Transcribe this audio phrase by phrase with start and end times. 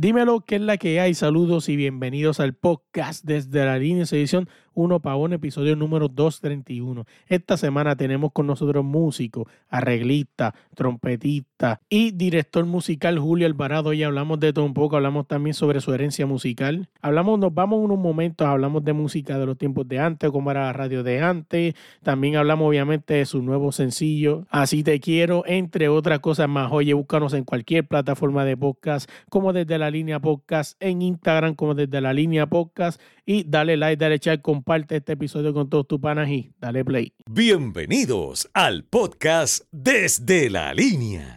[0.00, 1.12] Dímelo qué es la que hay.
[1.12, 4.48] Saludos y bienvenidos al podcast desde la línea de edición
[4.78, 7.04] 1 para 1, episodio número 231.
[7.26, 13.92] Esta semana tenemos con nosotros músico, arreglista, trompetista y director musical Julio Alvarado.
[13.92, 16.88] Y hablamos de todo un poco, hablamos también sobre su herencia musical.
[17.02, 20.66] Hablamos, nos vamos unos momentos, hablamos de música de los tiempos de antes, cómo era
[20.66, 21.74] la radio de antes.
[22.04, 26.70] También hablamos obviamente de su nuevo sencillo, Así te quiero, entre otras cosas más.
[26.70, 31.74] Oye, búscanos en cualquier plataforma de podcast, como desde la línea podcast, en Instagram, como
[31.74, 33.00] desde la línea podcast.
[33.30, 37.12] Y dale like, dale chat, comparte este episodio con todos tus panas y dale play.
[37.26, 41.36] Bienvenidos al podcast Desde la Línea.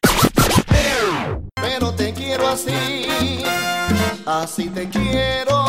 [1.55, 3.41] Pero te quiero así,
[4.25, 5.65] así te quiero.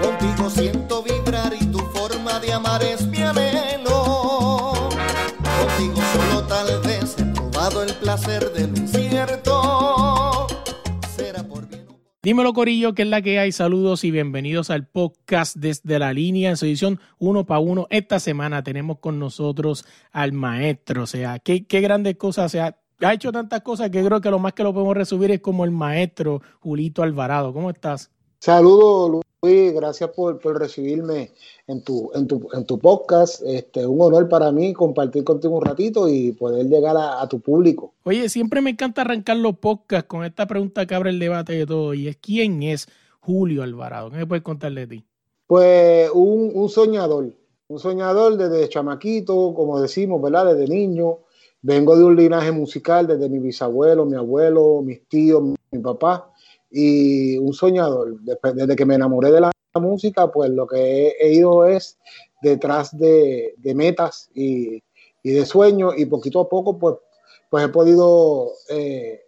[0.00, 4.88] Contigo siento vibrar y tu forma de amar es mi anhelo.
[5.60, 10.01] Contigo solo tal vez he probado el placer del incierto.
[12.24, 13.50] Dímelo Corillo, que es la que hay.
[13.50, 17.88] Saludos y bienvenidos al podcast desde la línea en su edición uno para uno.
[17.90, 21.02] Esta semana tenemos con nosotros al maestro.
[21.02, 22.46] O sea, qué, qué grandes cosas.
[22.46, 25.32] O sea, ha hecho tantas cosas que creo que lo más que lo podemos resumir
[25.32, 27.52] es como el maestro Julito Alvarado.
[27.52, 28.12] ¿Cómo estás?
[28.38, 31.32] Saludos, Luis, gracias por, por recibirme
[31.66, 33.42] en tu, en, tu, en tu podcast.
[33.44, 37.40] Este, un honor para mí compartir contigo un ratito y poder llegar a, a tu
[37.40, 37.92] público.
[38.04, 41.66] Oye, siempre me encanta arrancar los podcasts con esta pregunta que abre el debate de
[41.66, 41.92] todo.
[41.92, 42.86] Y es, ¿quién es
[43.18, 44.12] Julio Alvarado?
[44.12, 45.04] ¿Qué me puedes contar de ti?
[45.48, 47.34] Pues un, un soñador,
[47.66, 50.54] un soñador desde chamaquito, como decimos, ¿verdad?
[50.54, 51.18] Desde niño.
[51.62, 56.28] Vengo de un linaje musical desde mi bisabuelo, mi abuelo, mis tíos, mi, mi papá.
[56.72, 58.20] Y un soñador.
[58.20, 61.98] Desde, que me enamoré de la música, pues lo que he, ido es
[62.42, 64.82] detrás de, de metas y,
[65.22, 65.94] y, de sueños.
[65.96, 66.96] Y poquito a poco, pues,
[67.50, 69.22] pues he podido, eh,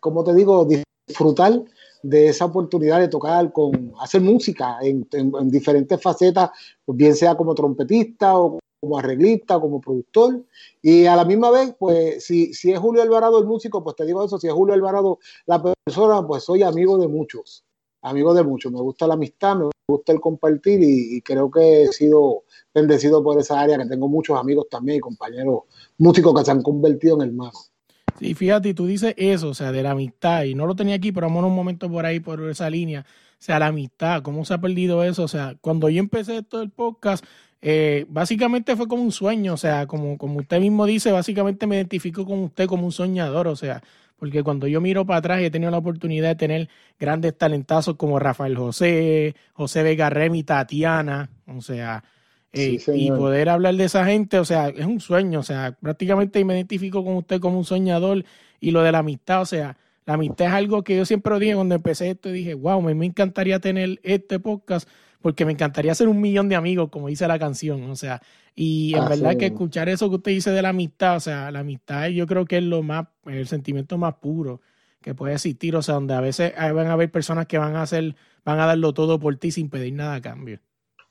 [0.00, 0.66] como te digo,
[1.06, 1.62] disfrutar
[2.02, 5.06] de esa oportunidad de tocar con hacer música en
[5.48, 6.50] diferentes facetas,
[6.84, 10.44] pues bien sea como trompetista o como arreglista, como productor,
[10.82, 14.04] y a la misma vez, pues si, si es Julio Alvarado el músico, pues te
[14.04, 17.64] digo eso, si es Julio Alvarado la persona, pues soy amigo de muchos,
[18.02, 21.86] amigo de muchos, me gusta la amistad, me gusta el compartir y, creo que he
[21.88, 25.62] sido bendecido por esa área, que tengo muchos amigos también y compañeros
[25.96, 27.70] músicos que se han convertido en hermanos.
[28.18, 31.10] Sí, fíjate, tú dices eso, o sea, de la amistad, y no lo tenía aquí,
[31.10, 34.54] pero vamos un momento por ahí, por esa línea, o sea, la amistad, cómo se
[34.54, 37.24] ha perdido eso, o sea, cuando yo empecé todo el podcast,
[37.66, 41.76] eh, básicamente fue como un sueño, o sea, como, como usted mismo dice, básicamente me
[41.76, 43.82] identifico con usted como un soñador, o sea,
[44.18, 46.68] porque cuando yo miro para atrás he tenido la oportunidad de tener
[47.00, 52.04] grandes talentazos como Rafael José, José Vega Remy, Tatiana, o sea,
[52.52, 55.74] eh, Sí, y poder hablar de esa gente, o sea, es un sueño, o sea,
[55.80, 58.26] prácticamente me identifico con usted como un soñador
[58.60, 61.54] y lo de la amistad, o sea, la amistad es algo que yo siempre dije
[61.54, 64.86] cuando empecé esto, dije, wow, me, me encantaría tener este podcast
[65.24, 68.20] porque me encantaría hacer un millón de amigos, como dice la canción, o sea,
[68.54, 69.54] y en Así verdad que mismo.
[69.54, 72.58] escuchar eso que usted dice de la amistad, o sea, la amistad yo creo que
[72.58, 74.60] es lo más, el sentimiento más puro
[75.00, 77.80] que puede existir, o sea, donde a veces van a haber personas que van a
[77.80, 78.14] hacer,
[78.44, 80.60] van a darlo todo por ti sin pedir nada a cambio.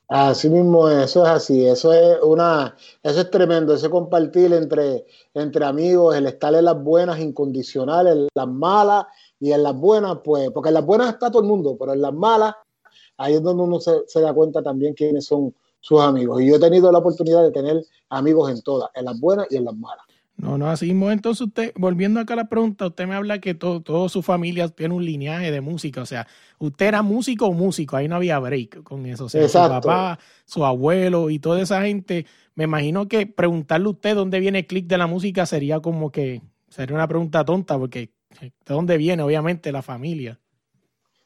[0.10, 5.66] Así mismo, eso es así, eso es una, eso es tremendo, ese compartir entre, entre
[5.66, 9.08] amigos, el estar en las buenas incondicionales, en las malas
[9.40, 12.02] y en las buenas, pues, porque en las buenas está todo el mundo, pero en
[12.04, 12.54] las malas,
[13.18, 16.42] ahí es donde uno se, se da cuenta también quiénes son sus amigos.
[16.42, 19.58] Y yo he tenido la oportunidad de tener amigos en todas, en las buenas y
[19.58, 20.06] en las malas.
[20.36, 21.12] No, no, así mismo.
[21.12, 24.68] Entonces, usted, volviendo acá a la pregunta, usted me habla que todo, toda su familia
[24.70, 26.02] tiene un lineaje de música.
[26.02, 29.26] O sea, usted era músico o músico, ahí no había break con eso.
[29.26, 32.26] O sea, su papá, su abuelo y toda esa gente,
[32.56, 36.12] me imagino que preguntarle a usted dónde viene el click de la música sería como
[36.12, 39.22] que, sería una pregunta tonta, porque ¿de dónde viene?
[39.22, 40.40] Obviamente, la familia.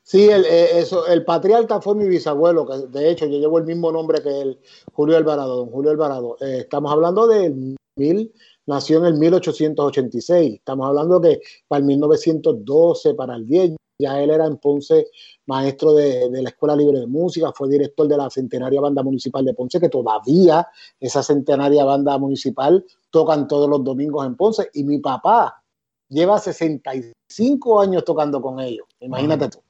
[0.07, 3.65] Sí, el, eh, eso, el patriarca fue mi bisabuelo, que de hecho yo llevo el
[3.65, 4.57] mismo nombre que el
[4.93, 6.37] Julio Alvarado, don Julio Alvarado.
[6.39, 8.33] Eh, estamos hablando del mil,
[8.67, 14.29] nació en el 1886, estamos hablando que para el 1912, para el 10, ya él
[14.29, 15.07] era en Ponce
[15.45, 19.43] maestro de, de la Escuela Libre de Música, fue director de la Centenaria Banda Municipal
[19.43, 20.65] de Ponce, que todavía
[21.01, 25.61] esa Centenaria Banda Municipal tocan todos los domingos en Ponce, y mi papá
[26.07, 29.66] lleva 65 años tocando con ellos, imagínate tú.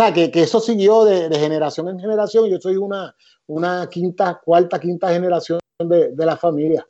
[0.00, 2.48] O sea, que, que eso siguió de, de, generación en generación.
[2.48, 3.14] Yo soy una,
[3.46, 6.88] una quinta, cuarta, quinta generación de, de, la familia.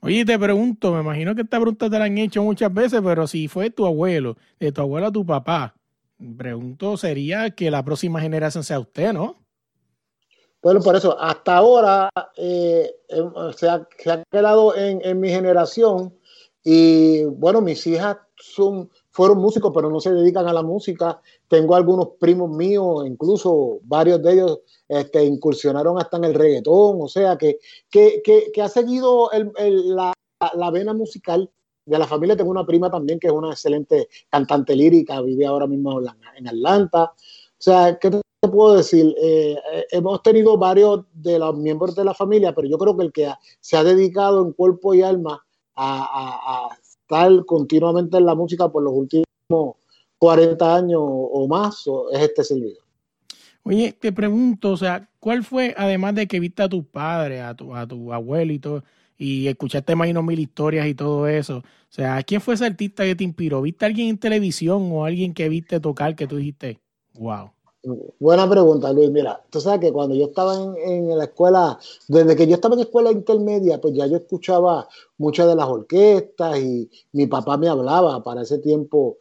[0.00, 3.26] Oye, te pregunto, me imagino que esta pregunta te la han hecho muchas veces, pero
[3.26, 5.74] si fue tu abuelo, de tu abuelo a tu papá,
[6.38, 9.44] pregunto, sería que la próxima generación sea usted, ¿no?
[10.62, 13.22] Bueno, por eso, hasta ahora eh, eh,
[13.56, 16.14] se, ha, se, ha, quedado en, en mi generación
[16.62, 21.22] y bueno, mis hijas son, fueron músicos, pero no se dedican a la música.
[21.48, 27.08] Tengo algunos primos míos, incluso varios de ellos este, incursionaron hasta en el reggaetón, o
[27.08, 27.58] sea, que,
[27.90, 29.30] que, que, ha seguido
[29.64, 30.12] la,
[30.54, 31.50] la, vena musical
[31.86, 32.36] de la familia.
[32.36, 35.98] Tengo una prima también que es una excelente cantante lírica, vive ahora mismo
[36.36, 37.04] en Atlanta.
[37.04, 39.14] O sea, ¿qué te puedo decir?
[39.18, 43.04] Eh, eh, hemos tenido varios de los miembros de la familia, pero yo creo que
[43.04, 45.42] el que se ha dedicado en cuerpo y alma
[45.74, 49.76] a, a estar continuamente en la música por los últimos
[50.18, 52.82] 40 años o más es este servidor.
[53.62, 57.54] Oye, te pregunto, o sea, ¿cuál fue, además de que viste a tu padre, a
[57.54, 58.84] tu, a tu abuelito,
[59.18, 63.04] y escuchaste más de mil historias y todo eso, o sea, ¿quién fue ese artista
[63.04, 63.62] que te inspiró?
[63.62, 66.78] ¿Viste a alguien en televisión o alguien que viste tocar que tú dijiste,
[67.14, 67.52] wow?
[68.18, 69.10] Buena pregunta, Luis.
[69.12, 71.78] Mira, tú sabes que cuando yo estaba en, la escuela,
[72.08, 74.88] desde que yo estaba en escuela intermedia, pues ya yo escuchaba
[75.18, 78.24] muchas de las orquestas y mi papá me hablaba.
[78.24, 79.18] Para ese tiempo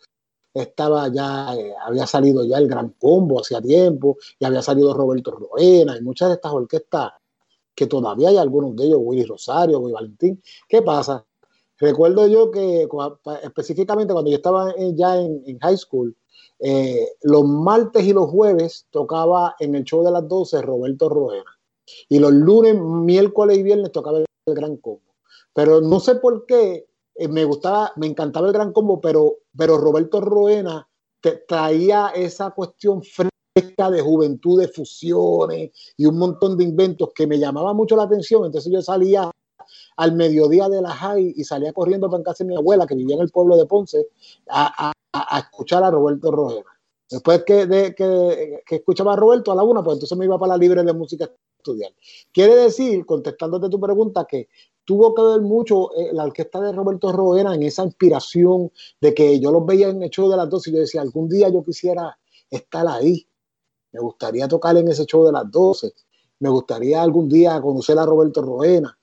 [0.51, 5.29] estaba ya, eh, había salido ya el Gran Combo hacía tiempo y había salido Roberto
[5.31, 7.11] Roena y muchas de estas orquestas
[7.75, 10.41] que todavía hay algunos de ellos, Willy Rosario, Willy Valentín.
[10.68, 11.23] ¿Qué pasa?
[11.77, 12.88] Recuerdo yo que
[13.44, 16.15] específicamente cuando yo estaba ya en high school,
[16.60, 21.52] eh, los martes y los jueves tocaba en el show de las 12 Roberto Roena.
[22.10, 25.02] Y los lunes, miércoles y viernes tocaba el, Gran Combo.
[25.54, 29.78] Pero no sé por qué eh, me gustaba, me encantaba el Gran Combo, pero, pero
[29.78, 30.88] Roberto Roena
[31.48, 37.40] traía esa cuestión fresca de juventud, de fusiones y un montón de inventos que me
[37.40, 38.46] llamaba mucho la atención.
[38.46, 39.31] Entonces yo salía
[39.98, 43.16] al mediodía de la high y salía corriendo para casa de mi abuela que vivía
[43.16, 44.10] en el pueblo de Ponce
[44.48, 44.92] a, a,
[45.39, 46.69] escuchar a Roberto Rojera.
[47.09, 50.39] Después que, de, que, que, escuchaba a Roberto a la una, pues entonces me iba
[50.39, 51.91] para la libre de música a estudiar.
[52.31, 54.50] Quiere decir, contestándote tu pregunta, que
[54.83, 59.39] tuvo que ver mucho eh, la orquesta de Roberto Rojera en esa inspiración de que
[59.39, 61.63] yo los veía en el show de las 12 y yo decía, algún día yo
[61.63, 62.18] quisiera
[62.50, 63.27] estar ahí.
[63.91, 65.94] Me gustaría tocar en ese show de las 12.
[66.39, 68.97] Me gustaría algún día conocer a Roberto Roena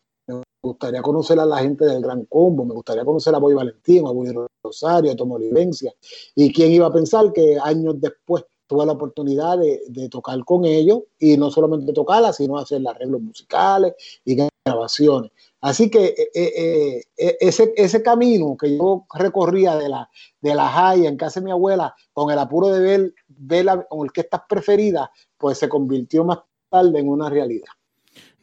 [0.62, 4.12] gustaría conocer a la gente del Gran Combo, me gustaría conocer a Boy Valentín, a
[4.12, 4.32] Boy
[4.62, 5.93] Rosario, a Tomo Olivencia.
[6.37, 11.00] Y quién iba a pensar que años después tuve la oportunidad de, tocar con ellos
[11.19, 13.94] y no solamente tocarla, sino hacer arreglos musicales
[14.25, 15.32] y grabaciones.
[15.61, 20.08] Así que eh, eh, eh, ese, ese camino que yo recorría de la,
[20.41, 23.81] de la high en casa de mi abuela, con el apuro de ver, ver las
[23.91, 26.38] orquestas preferidas, pues se convirtió más
[26.70, 27.69] tarde en una realidad.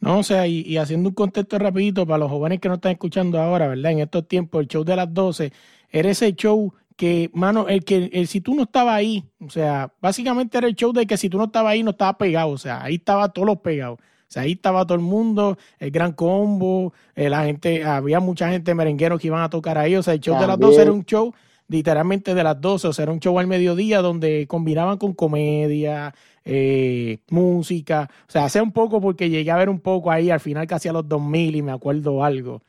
[0.00, 3.38] No, o sea, y, haciendo un contexto rapidito para los jóvenes que no están escuchando
[3.38, 3.92] ahora, ¿verdad?
[3.92, 5.52] En estos tiempos, el show de las 12
[5.90, 9.92] era ese show que, mano, el que el, si tú no estabas ahí, o sea,
[10.00, 12.58] básicamente era el show de que si tú no estabas ahí, no estabas pegado, o
[12.58, 13.98] sea, ahí estaba todos los pegados.
[13.98, 18.48] O sea, ahí estaba todo el mundo, el gran combo, eh, la gente, había mucha
[18.48, 19.96] gente merenguero que iban a tocar ahí.
[19.96, 21.34] O sea, el show de las 12 era un show
[21.70, 26.12] literalmente de las 12, o sea, era un show al mediodía donde combinaban con comedia,
[26.44, 30.40] eh, música, o sea, hace un poco porque llegué a ver un poco ahí al
[30.40, 32.60] final casi a los 2000 y me acuerdo algo.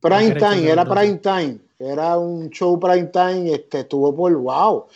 [0.00, 4.86] Prime Time, era Prime Time, era un show Prime Time, este, estuvo por, wow,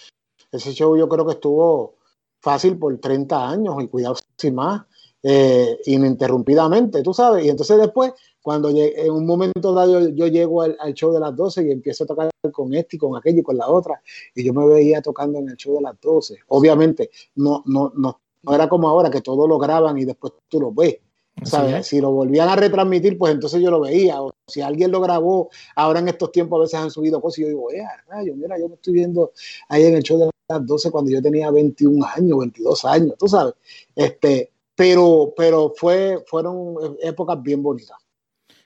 [0.51, 1.95] ese show yo creo que estuvo
[2.41, 4.83] fácil por 30 años y cuidado sin más,
[5.23, 8.13] eh, ininterrumpidamente, tú sabes, y entonces después
[8.43, 12.07] cuando en un momento dado yo, llego al, show de las 12 y empiezo a
[12.09, 14.03] tocar con este y con aquello y con la otra,
[14.35, 16.39] y yo me veía tocando en el show de las 12.
[16.49, 20.61] Obviamente, no, no, no, no era como ahora que todo lo graban y después tú
[20.61, 20.99] lo ves.
[21.45, 21.87] ¿sabes?
[21.87, 24.23] Si lo volvían a retransmitir, pues entonces yo lo veía.
[24.23, 27.43] O si alguien lo grabó, ahora en estos tiempos a veces han subido cosas y
[27.43, 29.33] yo digo, eh, rayo, mira, yo me estoy viendo
[29.69, 33.29] ahí en el show de las 12 cuando yo tenía 21 años, 22 años, tú
[33.29, 33.55] sabes.
[33.95, 37.97] Este, pero, pero fue, fueron épocas bien bonitas.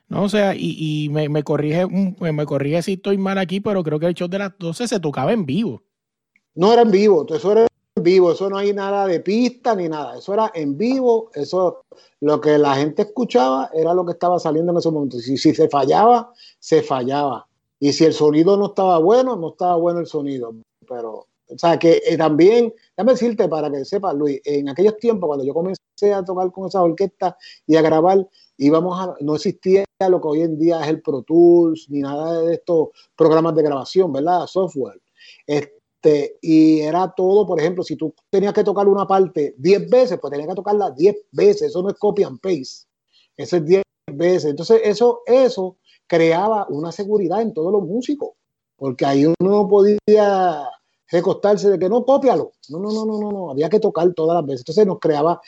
[0.09, 3.83] No, o sea, y, y me, me, corrige, me corrige si estoy mal aquí, pero
[3.83, 5.83] creo que el show de las 12 se tocaba en vivo.
[6.55, 7.63] No era en vivo, eso era
[7.97, 11.83] en vivo, eso no hay nada de pista ni nada, eso era en vivo, eso
[12.21, 15.19] lo que la gente escuchaba era lo que estaba saliendo en ese momento.
[15.19, 17.47] Si, si se fallaba, se fallaba.
[17.79, 20.55] Y si el sonido no estaba bueno, no estaba bueno el sonido.
[20.89, 25.27] Pero, o sea, que eh, también, déjame decirte para que sepas, Luis, en aquellos tiempos,
[25.27, 27.37] cuando yo comencé a tocar con esa orquesta
[27.67, 28.27] y a grabar,
[28.59, 32.43] íbamos a, no existía lo que hoy en día es el Pro Tools, ni nada
[32.43, 34.47] de estos programas de grabación, ¿verdad?
[34.47, 35.01] Software.
[35.47, 40.19] Este, y era todo, por ejemplo, si tú tenías que tocar una parte 10 veces,
[40.21, 41.63] pues tenías que tocarla 10 veces.
[41.63, 42.87] Eso no es copy and paste.
[43.37, 43.83] Eso es 10
[44.13, 44.51] veces.
[44.51, 48.31] Entonces, eso, eso creaba una seguridad en todos los músicos,
[48.77, 50.69] porque ahí uno no podía
[51.11, 52.53] recostarse de que no, cópialo.
[52.69, 53.51] No, no, no, no, no.
[53.51, 54.61] Había que tocar todas las veces.
[54.61, 55.41] Entonces nos creaba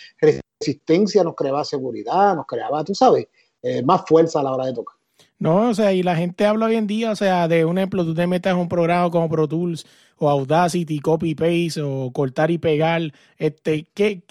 [1.25, 3.29] nos creaba seguridad, nos creaba, tú sabes,
[3.63, 4.97] eh, más fuerza a la hora de tocar.
[5.39, 8.05] No, o sea, y la gente habla hoy en día, o sea, de un ejemplo,
[8.05, 9.87] tú te metes en un programa como Pro Tools
[10.17, 14.23] o Audacity, copy paste o cortar y pegar, este, ¿qué,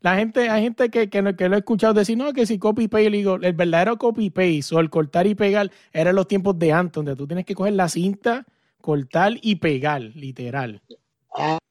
[0.00, 2.88] la gente, hay gente que, que, que, lo he escuchado decir, no, que si copy
[2.88, 6.72] paste, digo, el verdadero copy paste o el cortar y pegar eran los tiempos de
[6.72, 8.46] antes, donde tú tienes que coger la cinta,
[8.80, 10.80] cortar y pegar, literal.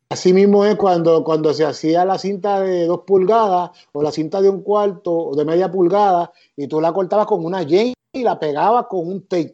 [0.10, 4.42] Así mismo es cuando, cuando se hacía la cinta de dos pulgadas o la cinta
[4.42, 8.24] de un cuarto o de media pulgada y tú la cortabas con una Jane y
[8.24, 9.54] la pegaba con un tape.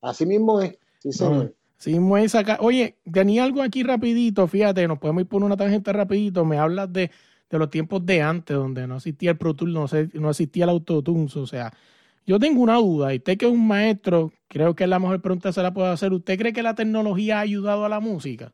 [0.00, 0.76] Así mismo es.
[0.98, 1.54] Sí, señor.
[1.76, 2.58] Sí, muy saca.
[2.60, 6.44] Oye, tenía algo aquí rapidito, fíjate, nos podemos ir por una tangente rapidito.
[6.44, 7.10] Me hablas de,
[7.50, 10.70] de los tiempos de antes, donde no existía el Pro Tools, no, no existía el
[10.70, 11.28] Autotune.
[11.34, 11.72] O sea,
[12.26, 15.20] yo tengo una duda, y usted que es un maestro, creo que es la mejor
[15.22, 16.12] pregunta se la puede hacer.
[16.12, 18.52] ¿Usted cree que la tecnología ha ayudado a la música?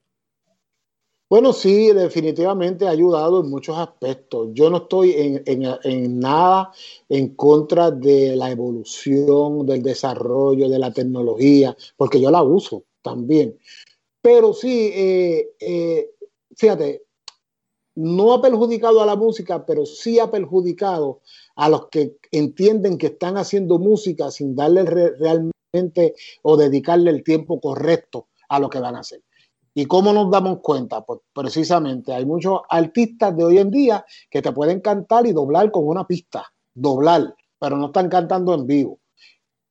[1.31, 4.49] Bueno, sí, definitivamente ha ayudado en muchos aspectos.
[4.55, 6.73] Yo no estoy en, nada
[7.09, 13.59] en contra de la evolución, del desarrollo, de la tecnología, porque yo la uso también.
[14.23, 16.11] Pero sí, eh, eh,
[16.57, 17.05] fíjate,
[17.97, 21.21] no ha perjudicado a la música, pero sí ha perjudicado
[21.57, 27.61] a los que entienden que están haciendo música sin darle realmente o dedicarle el tiempo
[27.61, 29.21] correcto a lo que van a hacer.
[29.79, 31.03] ¿Y cómo nos damos cuenta?
[31.03, 35.71] Pues precisamente hay muchos artistas de hoy en día que te pueden cantar y doblar
[35.71, 36.45] con una pista,
[36.75, 38.99] doblar, pero no están cantando en vivo.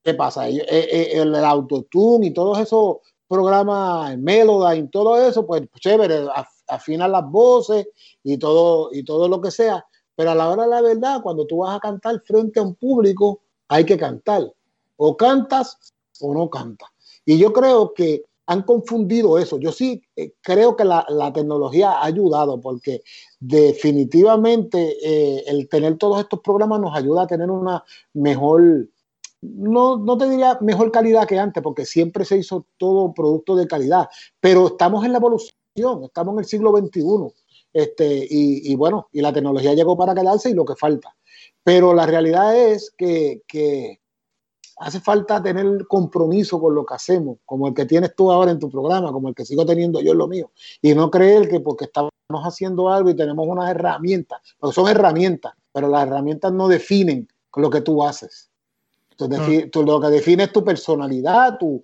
[0.02, 0.48] ¿Qué pasa?
[0.48, 6.26] Eh, eh, el, autotune y todos esos programas, y todo eso, pues chévere,
[6.70, 7.90] afinan las voces
[8.24, 9.86] y todo, y todo lo que sea.
[10.16, 12.76] Pero a la hora de la verdad, cuando tú vas a cantar frente a un
[12.76, 14.54] público, hay que cantar.
[14.96, 15.78] O cantas
[16.22, 16.88] o no cantas.
[17.26, 19.60] Y yo creo que han confundido eso.
[19.60, 23.04] Yo sí eh, creo que la, tecnología ha ayudado porque
[23.40, 28.88] definitivamente eh, el tener todos estos programas nos ayuda a tener una mejor,
[29.42, 33.68] no, no te diría mejor calidad que antes, porque siempre se hizo todo producto de
[33.68, 34.08] calidad,
[34.40, 37.04] pero estamos en la evolución, estamos en el siglo XXI.
[37.74, 41.16] Este, y, bueno, y la tecnología llegó para quedarse y lo que falta.
[41.64, 44.00] Pero la realidad es que, que
[44.80, 48.60] hace falta tener compromiso con lo que hacemos, como el que tienes tú ahora en
[48.60, 51.60] tu programa, como el que sigo teniendo yo en lo mío, y no creer que
[51.60, 52.12] porque estamos
[52.44, 57.70] haciendo algo y tenemos unas herramientas, porque son herramientas, pero las herramientas no definen lo
[57.70, 58.50] que tú haces.
[59.12, 61.84] Entonces, tú, lo que define es tu personalidad, tu,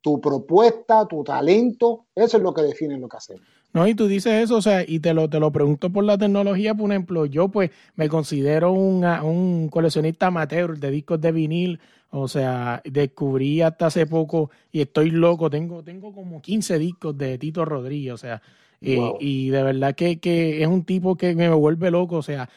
[0.00, 3.42] tu propuesta, tu talento, eso es lo que define lo que hacemos.
[3.72, 6.18] No, y tú dices eso, o sea, y te lo, te lo pregunto por la
[6.18, 12.28] tecnología, por ejemplo, yo pues me considero un coleccionista amateur de discos de vinil, o
[12.28, 17.64] sea, descubrí hasta hace poco y estoy loco, tengo, tengo como 15 discos de Tito
[17.64, 18.42] Rodríguez, o sea,
[18.80, 22.48] eh, y de verdad que, que es un tipo que me vuelve loco, o sea,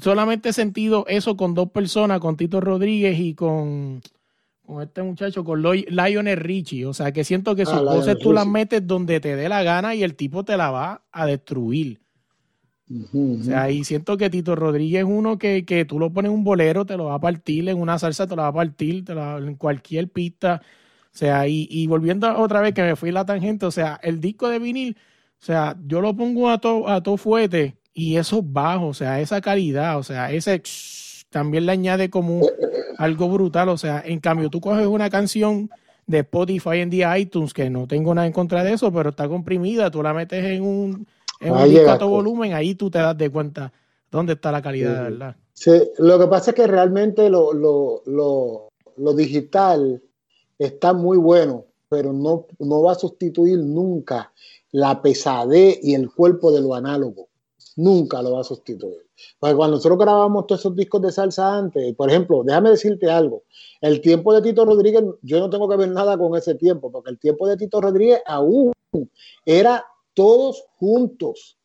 [0.00, 4.00] solamente he sentido eso con dos personas, con Tito Rodríguez y con
[4.64, 6.86] con este muchacho, con Lionel Richie.
[6.86, 9.62] O sea, que siento que sus ah, voces tú las metes donde te dé la
[9.62, 12.00] gana y el tipo te la va a destruir.
[12.90, 16.36] O sea, y siento que Tito Rodríguez es uno que, que, tú lo pones en
[16.36, 19.04] un bolero, te lo va a partir, en una salsa te lo va a partir,
[19.04, 20.60] te en cualquier pista.
[21.06, 24.20] O sea, y, y volviendo otra vez que me fui la tangente, o sea, el
[24.20, 24.96] disco de vinil,
[25.40, 29.20] o sea, yo lo pongo a todo a todo fuete y eso bajo, o sea,
[29.20, 30.62] esa calidad, o sea, ese
[31.32, 32.42] también le añade como
[32.98, 33.68] algo brutal.
[33.70, 35.70] O sea, en cambio, tú coges una canción
[36.06, 39.28] de Spotify en día iTunes, que no tengo nada en contra de eso, pero está
[39.28, 41.06] comprimida, tú la metes en un,
[41.42, 43.72] en un disco a todo volumen, ahí tú te das de cuenta
[44.10, 45.36] dónde está la calidad, de verdad.
[45.52, 50.02] Sí, lo que pasa es que realmente lo, lo, lo, lo digital
[50.58, 54.32] está muy bueno, pero no, no va a sustituir nunca
[54.70, 57.28] la pesadez y el cuerpo de lo análogo.
[57.76, 59.06] Nunca lo va a sustituir.
[59.38, 63.44] Porque cuando nosotros grabamos todos esos discos de salsa antes, por ejemplo, déjame decirte algo,
[63.80, 67.10] el tiempo de Tito Rodríguez, yo no tengo que ver nada con ese tiempo, porque
[67.10, 68.72] el tiempo de Tito Rodríguez aún
[69.44, 69.84] era
[70.14, 71.58] todos juntos,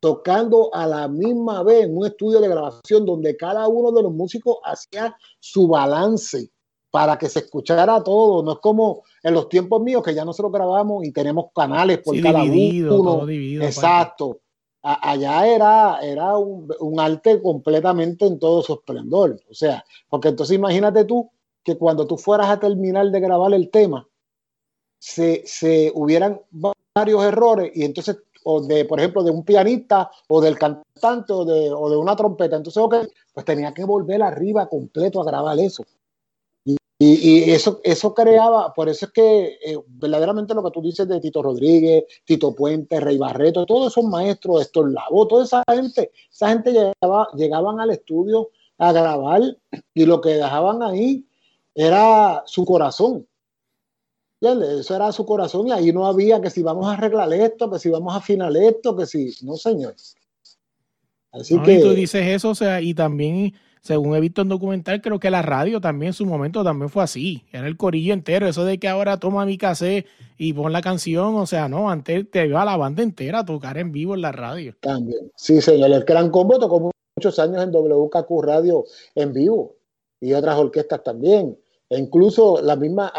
[0.00, 4.12] tocando a la misma vez en un estudio de grabación donde cada uno de los
[4.12, 6.50] músicos hacía su balance
[6.90, 8.42] para que se escuchara todo.
[8.42, 12.20] No es como en los tiempos míos que ya nosotros grabamos y tenemos canales por
[12.20, 13.28] cada uno.
[13.28, 14.40] Exacto
[14.82, 19.40] allá era, era un, arte completamente en todo su esplendor.
[19.50, 21.30] O sea, porque entonces imagínate tú
[21.62, 24.08] que cuando tú fueras a terminar de grabar el tema,
[24.98, 26.40] se, se hubieran
[26.94, 31.44] varios errores y entonces, o de, por ejemplo, de un pianista o del cantante o
[31.44, 32.96] de, o de una trompeta, entonces, ok,
[33.32, 35.84] pues tenía que volver arriba completo a grabar eso.
[37.02, 41.18] Y, eso, eso creaba, por eso es que eh, verdaderamente lo que tú dices de
[41.18, 46.50] Tito Rodríguez, Tito Puente, Rey Barreto, todos esos maestros, Estor Lavo, toda esa gente, esa
[46.50, 49.40] gente llegaba, llegaban al estudio a grabar
[49.94, 51.24] y lo que dejaban ahí
[51.74, 53.26] era su corazón.
[54.40, 57.78] Eso era su corazón y ahí no había que si vamos a arreglar esto, que
[57.78, 59.94] si vamos a afinar esto, que si, no señor.
[61.30, 61.74] Así que...
[61.74, 65.30] Y tú dices eso, o sea, y también, según he visto en documental, creo que
[65.30, 67.44] la radio también en su momento también fue así.
[67.52, 70.06] Era el corillo entero, eso de que ahora toma mi cassette
[70.38, 73.44] y pon la canción, o sea, no, antes te iba a la banda entera a
[73.44, 74.74] tocar en vivo en la radio.
[74.80, 79.76] También, sí señor, el Gran Combo tocó muchos años en WKQ Radio en vivo
[80.18, 81.58] y otras orquestas también.
[81.90, 83.12] E incluso la misma,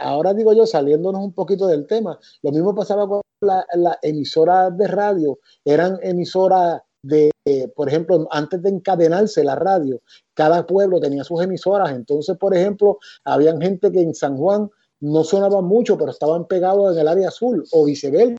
[0.00, 4.76] ahora digo yo, saliéndonos un poquito del tema, lo mismo pasaba con las la emisoras
[4.78, 7.32] de radio, eran emisoras de,
[7.74, 10.00] por ejemplo, antes de encadenarse la radio,
[10.32, 15.24] cada pueblo tenía sus emisoras, entonces, por ejemplo, habían gente que en San Juan no
[15.24, 18.38] sonaban mucho, pero estaban pegados en el área azul, o viceversa.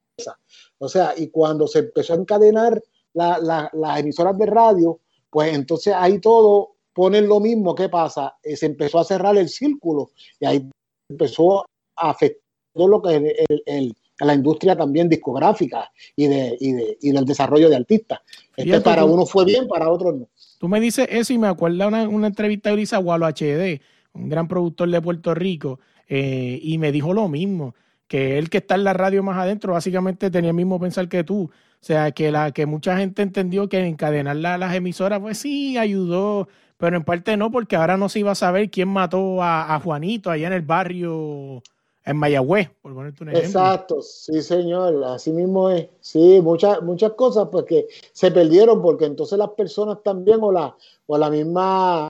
[0.80, 2.82] O sea, y cuando se empezó a encadenar
[3.14, 8.38] las emisoras de radio, pues entonces ahí todo ponen lo mismo, ¿qué pasa?
[8.42, 10.70] Eh, se empezó a cerrar el círculo y ahí
[11.10, 12.40] empezó a afectar
[12.74, 13.36] lo que
[13.66, 18.22] es la industria también discográfica y, de, y, de, y del desarrollo de artistas.
[18.56, 20.30] Este para uno fue bien, para otros no.
[20.58, 23.82] Tú me dices eso y me acuerdo una, una entrevista de Luisa Gualo HD,
[24.14, 27.76] un gran productor de Puerto Rico, eh, y me dijo lo mismo,
[28.08, 31.26] que él que está en la radio más adentro básicamente tenía el mismo pensar que
[31.26, 31.44] tú.
[31.52, 36.48] O sea, que, la, que mucha gente entendió que encadenar las emisoras, pues sí, ayudó
[36.78, 40.30] pero en parte no, porque ahora no se iba a saber quién mató a, Juanito
[40.30, 41.62] allá en el barrio,
[42.04, 43.48] en Mayagüez, por ponerte un ejemplo.
[43.48, 45.88] Exacto, sí, señor, así mismo es.
[46.02, 50.76] Sí, muchas, muchas cosas pues que se perdieron porque entonces las personas también o la,
[51.08, 52.08] o la misma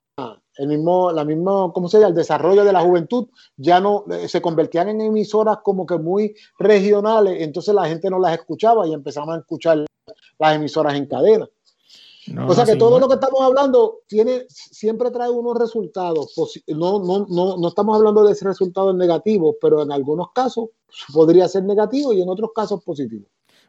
[0.57, 2.09] el mismo, la misma, ¿cómo se llama?
[2.09, 6.33] El desarrollo de la juventud ya no eh, se convertían en emisoras como que muy
[6.57, 9.85] regionales, entonces la gente no las escuchaba y empezaban a escuchar
[10.39, 11.49] las emisoras en cadena
[12.47, 16.33] o sea que todo lo que estamos hablando tiene, siempre trae unos resultados.
[16.67, 20.69] No, no, no, no estamos hablando de resultados negativos, pero en algunos casos
[21.13, 23.25] podría ser negativo y en otros casos positivo.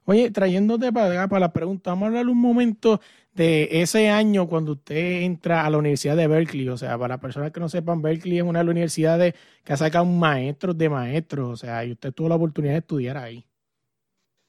[0.07, 3.01] Oye, trayéndote para, para la pregunta, vamos a hablar un momento
[3.35, 6.69] de ese año cuando usted entra a la Universidad de Berkeley.
[6.69, 9.73] O sea, para las personas que no sepan, Berkeley es una de las universidades que
[9.73, 11.51] ha sacado maestros de maestros.
[11.51, 13.45] O sea, y usted tuvo la oportunidad de estudiar ahí.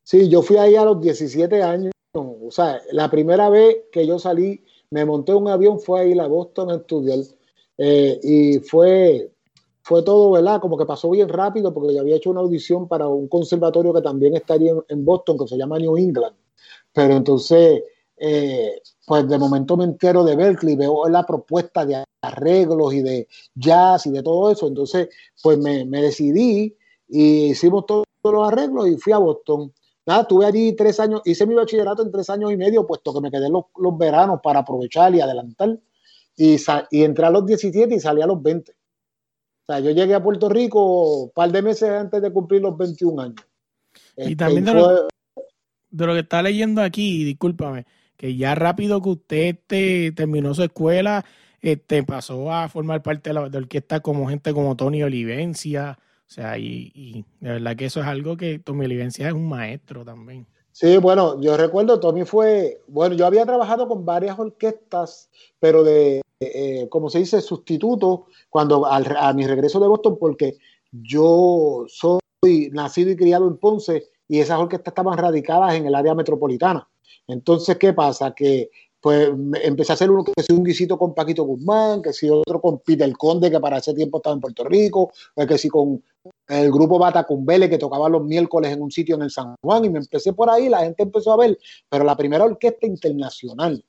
[0.04, 4.20] Sí, yo fui ahí a los 17 años o sea, la primera vez que yo
[4.20, 7.20] salí, me monté un avión, fue a ir a Boston a estudiar.
[7.78, 9.32] Eh, y fue,
[9.82, 10.60] fue todo, ¿verdad?
[10.62, 14.02] Como que pasó bien rápido porque yo había hecho una audición para un conservatorio que
[14.02, 16.36] también estaría en, Boston, que se llama New England.
[16.93, 17.84] Pero entonces,
[18.17, 23.28] eh, pues de momento me entero de Berkeley, veo la propuesta de arreglos y de
[23.56, 24.67] jazz y de todo eso.
[24.67, 25.10] Entonces,
[25.43, 26.76] pues me, me decidí
[27.08, 29.72] y hicimos todos los arreglos y fui a Boston.
[30.08, 33.20] Nada, estuve allí tres años, hice mi bachillerato en tres años y medio, puesto que
[33.20, 35.78] me quedé los, los veranos para aprovechar y adelantar.
[36.38, 36.56] Y,
[36.91, 38.72] y entré a los 17 y salí a los 20.
[38.72, 38.76] O
[39.67, 43.22] sea, yo llegué a Puerto Rico un par de meses antes de cumplir los 21
[43.22, 43.36] años.
[44.15, 49.56] Y este, también de, lo, que está leyendo aquí, discúlpame, que ya rápido que usted
[49.56, 51.26] este, terminó su escuela,
[51.60, 56.30] este, pasó a formar parte de la de orquesta como gente como Tony Olivencia, o
[56.30, 60.46] sea, y, de verdad que eso es algo que Tommy Olivencia es un maestro también.
[60.74, 66.22] Sí, bueno, yo recuerdo, Tommy fue, bueno, yo había trabajado con varias orquestas, pero de,
[66.42, 70.58] eh, como se dice, sustituto, cuando a mi regreso de Boston, porque
[70.92, 72.20] yo soy
[72.72, 76.88] nacido y criado en Ponce y esas orquestas estaban radicadas en el área metropolitana.
[77.26, 78.36] Entonces, ¿qué pasa?
[78.36, 79.30] Que pues
[79.64, 82.80] empecé a hacer uno que si un guisito con Paquito Guzmán, que si otro con
[82.80, 86.04] Peter Conde, que para ese tiempo estaba en Puerto Rico, que si con
[86.48, 89.90] el grupo Batacumbele, que tocaba los miércoles en un sitio en el San Juan, y
[89.90, 91.58] me empecé por ahí, la gente empezó a ver,
[91.90, 93.84] pero la primera orquesta internacional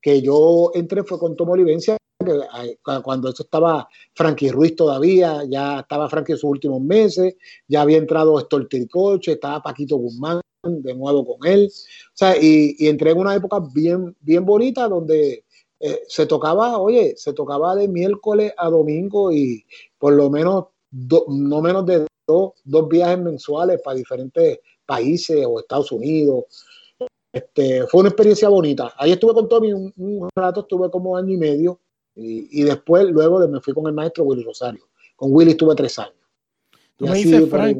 [0.00, 5.80] que yo entré fue con Tomo Olivencia, que cuando eso estaba Frankie Ruiz todavía, ya
[5.80, 7.36] estaba Frankie en sus últimos meses,
[7.68, 13.10] ya había entrado Tricoche, estaba Paquito Guzmán de nuevo con él, o sea, y, entré
[13.10, 15.44] en una época bien, bien bonita donde
[15.80, 19.64] eh, se tocaba, oye, se tocaba de miércoles a domingo y
[19.98, 25.90] por lo menos no menos de dos, dos viajes mensuales para diferentes países o Estados
[25.92, 26.44] Unidos.
[27.32, 28.94] Este, fue una experiencia bonita.
[28.96, 31.80] Ahí estuve con Tommy un, rato, estuve como año y medio,
[32.16, 34.88] y, después, luego me fui con el maestro Willy Rosario.
[35.16, 36.14] Con Willy estuve tres años.
[36.96, 37.76] Tú, me dices, Frank,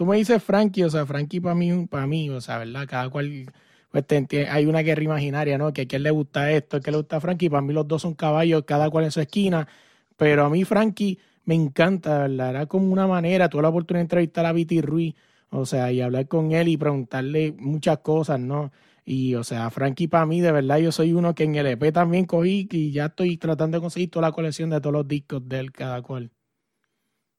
[0.00, 2.86] tú me dices Frankie, o sea, Frankie para mí, para mí, o sea, ¿verdad?
[2.88, 3.44] Cada cual,
[3.90, 4.06] pues
[4.48, 5.74] hay una guerra imaginaria, ¿no?
[5.74, 7.50] Que a quién le gusta esto, a quién le gusta Frankie.
[7.50, 9.68] Para mí los dos son caballos, cada cual en su esquina.
[10.16, 12.48] Pero a mí Frankie me encanta, ¿verdad?
[12.48, 15.16] Era como una manera, tuve la oportunidad de entrevistar a Viti Ruiz,
[15.50, 18.72] o sea, y hablar con él y preguntarle muchas cosas, ¿no?
[19.04, 21.92] Y, o sea, Frankie para mí, de verdad, yo soy uno que en el EP
[21.92, 25.46] también cogí y ya estoy tratando de conseguir toda la colección de todos los discos
[25.46, 26.30] de él, cada cual.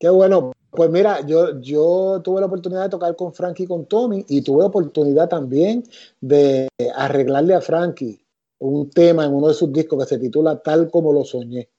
[0.01, 0.51] Qué bueno.
[0.71, 4.41] Pues mira, yo, yo tuve la oportunidad de tocar con Frankie y con Tommy y
[4.41, 5.83] tuve la oportunidad también
[6.19, 8.25] de arreglarle a Frankie
[8.59, 11.69] un tema en uno de sus discos que se titula Tal como lo soñé.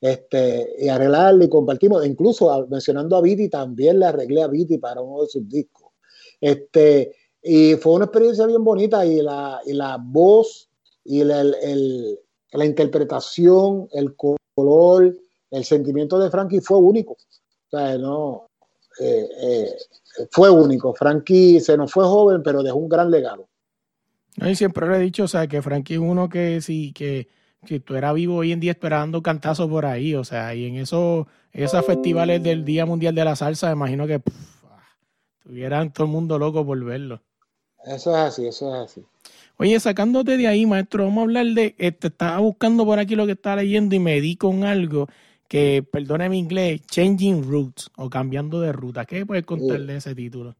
[0.00, 5.00] Este, y arreglarle y compartimos, incluso mencionando a Viti, también le arreglé a Viti para
[5.00, 5.92] uno de sus discos.
[6.40, 10.68] Este, y fue una experiencia bien bonita y la, y la voz
[11.04, 12.18] y la, el,
[12.52, 15.14] la interpretación, el color,
[15.50, 17.16] el sentimiento de Frankie fue único.
[17.70, 18.48] O sea, no,
[19.00, 19.76] eh, eh,
[20.30, 20.94] fue único.
[20.94, 23.48] Frankie se nos fue joven, pero dejó un gran legado.
[24.36, 27.28] y siempre le he dicho, o sea, que Frankie es uno que sí, que,
[27.66, 30.76] que tú eras vivo hoy en día esperando cantazos por ahí, o sea, y en
[30.76, 34.22] esos, esos festivales del Día Mundial de la Salsa, me imagino que
[35.42, 37.22] tuvieran todo el mundo loco por verlo.
[37.84, 39.04] Eso es así, eso es así.
[39.56, 43.26] Oye, sacándote de ahí, maestro, vamos a hablar de, este, estaba buscando por aquí lo
[43.26, 45.08] que estaba leyendo y me di con algo
[45.48, 49.06] que, perdona mi inglés, Changing Routes o cambiando de ruta.
[49.06, 50.54] ¿Qué puedes contar de ese título?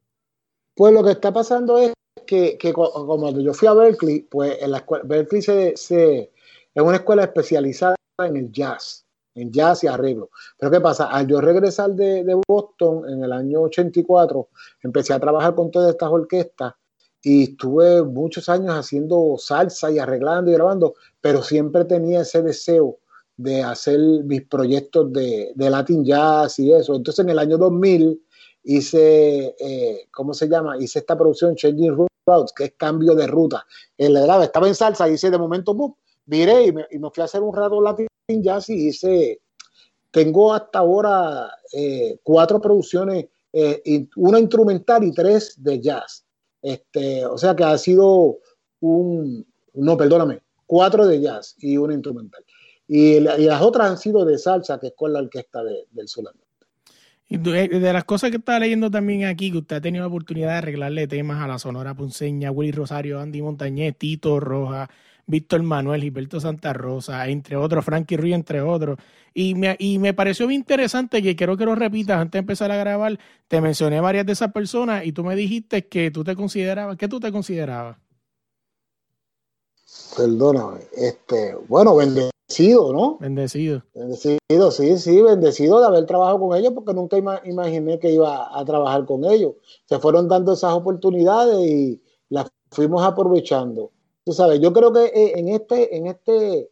[0.74, 1.92] Pues lo que está pasando es
[2.26, 6.32] que, que como yo fui a Berkeley, pues en la escuela, Berkeley se, se,
[6.74, 10.30] es una escuela especializada en el jazz, en jazz y arreglo.
[10.58, 11.06] Pero ¿qué pasa?
[11.06, 14.48] Al yo regresar de, de Boston en el año 84,
[14.82, 16.74] empecé a trabajar con todas estas orquestas
[17.22, 22.98] y estuve muchos años haciendo salsa y arreglando y grabando, pero siempre tenía ese deseo
[23.38, 26.94] de hacer mis proyectos de, de Latin Jazz y eso.
[26.94, 28.20] Entonces en el año 2000
[28.64, 30.76] hice, eh, ¿cómo se llama?
[30.78, 31.96] Hice esta producción Changing
[32.26, 33.64] Routes, que es cambio de ruta.
[33.96, 35.94] El grave estaba en salsa, hice de momento, boom,
[36.26, 39.40] viré y me, y me, fui a hacer un rato Latin Jazz y hice,
[40.10, 46.24] tengo hasta ahora eh, cuatro producciones, eh, una instrumental y tres de jazz.
[46.60, 48.38] Este, o sea que ha sido
[48.80, 52.44] un, no, perdóname, cuatro de jazz y una instrumental.
[52.88, 56.08] Y, y, las otras han sido de salsa, que es con la orquesta de, del.
[57.30, 60.48] Y de las cosas que estaba leyendo también aquí, que usted ha tenido la oportunidad
[60.48, 64.88] de arreglarle temas a la Sonora Ponceña, Willy Rosario, Andy Montañez, Tito Roja,
[65.26, 68.98] Víctor Manuel, Gilberto Santa Rosa, entre otros, Frankie Ruiz, entre otros.
[69.34, 72.70] Y me, y me pareció muy interesante que quiero que lo repitas antes de empezar
[72.72, 73.18] a grabar.
[73.46, 77.08] Te mencioné varias de esas personas y tú me dijiste que tú te considerabas, ¿qué
[77.08, 77.98] tú te considerabas?
[80.16, 83.18] Perdóname, este, bueno, bendecido, ¿no?
[83.20, 83.82] Bendecido.
[83.94, 88.58] Bendecido, sí, sí, bendecido de haber trabajado con ellos porque nunca ima imaginé que iba
[88.58, 89.54] a trabajar con ellos.
[89.86, 93.90] Se fueron dando esas oportunidades y las fuimos aprovechando.
[94.24, 96.70] Tú sabes, yo creo que en este, en este,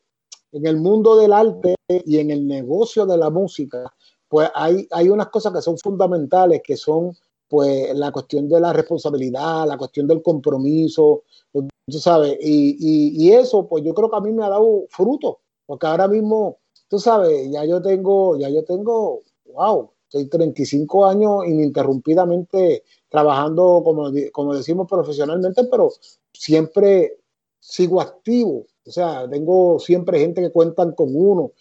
[0.52, 3.92] en el mundo del arte y en el negocio de la música,
[4.28, 7.16] pues hay, hay unas cosas que son fundamentales, que son
[7.48, 13.66] pues la cuestión de la responsabilidad, la cuestión del compromiso, tú sabes, y, y, eso,
[13.68, 17.50] pues yo creo que a mí me ha dado fruto, porque ahora mismo, tú sabes,
[17.50, 24.88] ya yo tengo, ya yo tengo, wow, soy 35 años ininterrumpidamente trabajando, como, como decimos,
[24.88, 25.92] profesionalmente, pero
[26.32, 27.18] siempre
[27.60, 31.52] sigo activo, o sea, tengo siempre gente que cuentan con uno.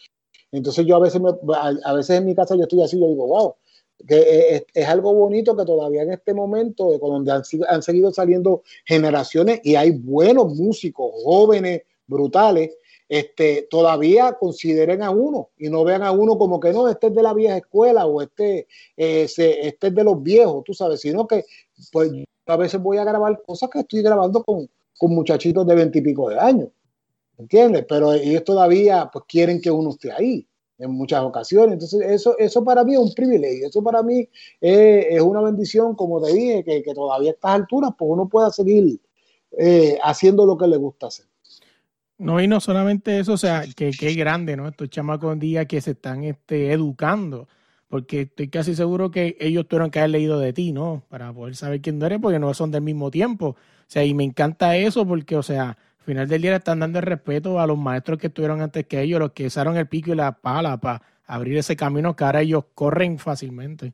[0.52, 3.28] Entonces yo a veces, me, a, veces en mi casa yo estoy así, yo digo,
[3.28, 3.56] wow,
[4.08, 8.14] que es, es, algo bonito que todavía en este momento, de donde han, han, seguido
[8.14, 12.72] saliendo generaciones y hay buenos músicos, jóvenes, brutales,
[13.08, 17.16] este, todavía consideren a uno y no vean a uno como que no, este es
[17.16, 21.02] de la vieja escuela o este, eh, se, este es de los viejos, tú sabes,
[21.02, 21.46] sino que
[21.92, 22.12] pues
[22.48, 26.40] a veces voy a grabar cosas que estoy grabando con, con muchachitos de veintipico de
[26.40, 26.70] años,
[27.38, 27.86] ¿entiendes?
[27.88, 30.48] Pero ellos todavía pues quieren que uno esté ahí
[30.78, 31.74] en muchas ocasiones.
[31.74, 34.28] Entonces, eso, eso para mí es un privilegio, eso para mí
[34.62, 38.28] es, es una bendición, como te dije, que, que, todavía a estas alturas pues uno
[38.28, 39.00] pueda seguir
[39.58, 41.26] eh, haciendo lo que le gusta hacer.
[42.18, 44.68] No, y no solamente eso, o sea, que, es grande, ¿no?
[44.68, 47.48] Estos chamacos día que se están este, educando,
[47.90, 51.04] porque estoy casi seguro que ellos tuvieron que haber leído de ti, ¿no?
[51.10, 53.48] Para poder saber quién eres, porque no son del mismo tiempo.
[53.48, 53.58] O
[53.88, 57.06] sea, y me encanta eso porque, o sea, final del día le están dando el
[57.06, 60.16] respeto a los maestros que estuvieron antes que ellos, los que usaron el pico y
[60.16, 63.94] la pala para abrir ese camino que ahora ellos corren fácilmente.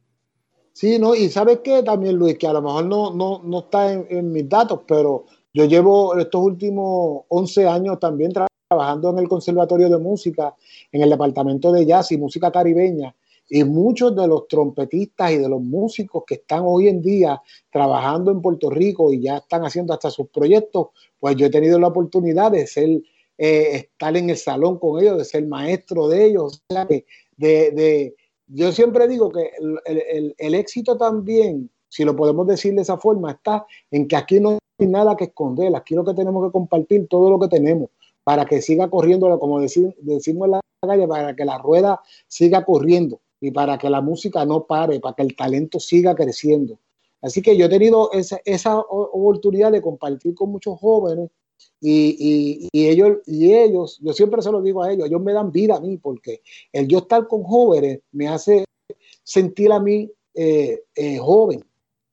[0.74, 3.92] Sí, no, y sabes qué también, Luis, que a lo mejor no, no, no está
[3.92, 9.28] en, en mis datos, pero yo llevo estos últimos 11 años también trabajando en el
[9.28, 10.56] Conservatorio de Música,
[10.92, 13.14] en el Departamento de Jazz y Música Caribeña,
[13.54, 18.32] y muchos de los trompetistas y de los músicos que están hoy en día trabajando
[18.32, 20.88] en Puerto Rico y ya están haciendo hasta sus proyectos,
[21.20, 22.90] pues yo he tenido la oportunidad de ser,
[23.38, 27.06] eh, estar en el salón con ellos, de ser maestro de ellos, o sea, de,
[27.36, 28.16] de, de,
[28.48, 32.98] yo siempre digo que el, el, el éxito también, si lo podemos decir de esa
[32.98, 36.54] forma, está en que aquí no hay nada que esconder, aquí lo que tenemos que
[36.54, 37.90] compartir todo lo que tenemos
[38.24, 43.20] para que siga corriendo, como decimos en la calle, para que la rueda siga corriendo.
[43.42, 46.80] Y para que la música no pare, para que el talento siga creciendo.
[47.22, 51.30] Así que yo he tenido esa, esa oportunidad de compartir con muchos jóvenes
[51.80, 55.52] y, y, ellos, y ellos, yo siempre se lo digo a ellos, ellos me dan
[55.52, 58.66] vida a mí porque el yo estar con jóvenes me hace
[59.24, 61.64] sentir a mí eh, eh, joven,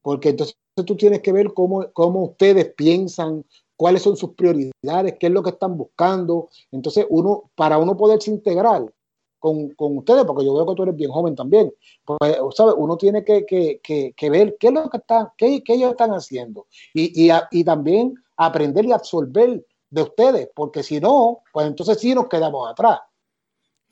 [0.02, 3.44] porque entonces tú tienes que ver cómo, cómo ustedes piensan,
[3.76, 6.48] cuáles son sus prioridades, qué es lo que están buscando.
[6.72, 8.92] Entonces, uno, para uno poderse integrar
[9.38, 11.72] con, con ustedes, porque yo veo que tú eres bien joven también,
[12.04, 12.74] pues, ¿sabes?
[12.76, 16.10] uno tiene que, que, que, ver qué es lo que están, qué, qué ellos están
[16.10, 21.98] haciendo y, y, y también aprender y absorber de ustedes, porque si no, pues entonces
[22.00, 23.00] sí nos quedamos atrás.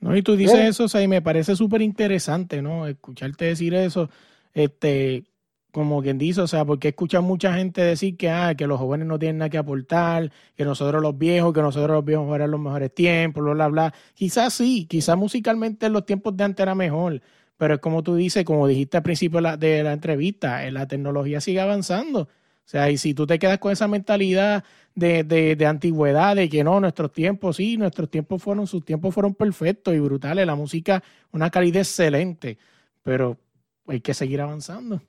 [0.01, 2.87] No, y tú dices eso, o sea, y me parece súper interesante, ¿no?
[2.87, 4.11] Escucharte decir eso,
[4.53, 5.25] este,
[5.77, 9.07] como quien dice, o sea, porque escuchan mucha gente decir que, ah, que los jóvenes
[9.07, 12.59] no tienen nada que aportar, que nosotros los viejos, que nosotros los viejos eran los
[12.59, 13.95] mejores tiempos, bla, bla, bla.
[14.15, 17.21] Quizás sí, quizás musicalmente en los tiempos de antes era mejor,
[17.59, 20.89] pero es como tú dices, como dijiste al principio de la, de la entrevista, la
[20.89, 22.21] tecnología sigue avanzando.
[22.23, 22.29] O
[22.65, 26.65] sea, y si tú te quedas con esa mentalidad de, de, de, antigüedad, de que
[26.65, 31.03] no, nuestros tiempos, sí, nuestros tiempos fueron, sus tiempos fueron perfectos y brutales, la música,
[31.33, 32.57] una calidad excelente,
[33.03, 33.37] pero
[33.87, 35.03] hay que seguir avanzando.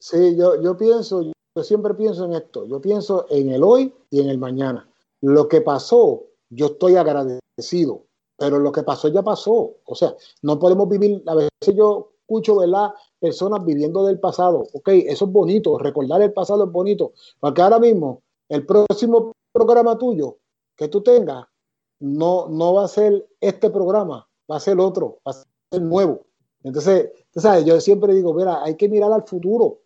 [0.00, 4.20] Sí, yo, yo pienso, yo siempre pienso en esto, yo pienso en el hoy y
[4.20, 4.88] en el mañana.
[5.20, 8.06] Lo que pasó, yo estoy agradecido,
[8.38, 9.74] pero lo que pasó ya pasó.
[9.84, 12.94] O sea, no podemos vivir, a veces yo escucho, ¿verdad?
[13.18, 14.66] Personas viviendo del pasado.
[14.72, 19.98] Ok, eso es bonito, recordar el pasado es bonito, porque ahora mismo el próximo programa
[19.98, 20.38] tuyo
[20.76, 21.46] que tú tengas
[21.98, 26.24] no, no va a ser este programa, va a ser otro, va a ser nuevo.
[26.62, 27.66] Entonces, ¿sabes?
[27.66, 29.79] yo siempre digo, mira, hay que mirar al futuro